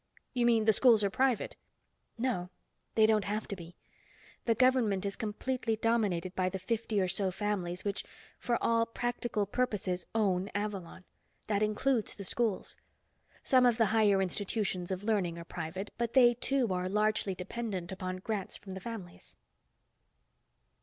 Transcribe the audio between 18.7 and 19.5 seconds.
the families."